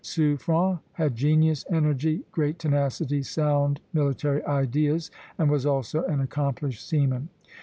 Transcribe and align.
Suffren 0.03 0.79
had 0.93 1.15
genius, 1.15 1.63
energy, 1.69 2.23
great 2.31 2.57
tenacity, 2.57 3.21
sound 3.21 3.79
military 3.93 4.43
ideas, 4.47 5.11
and 5.37 5.47
was 5.51 5.63
also 5.63 6.03
an 6.05 6.19
accomplished 6.19 6.83
seaman. 6.89 7.29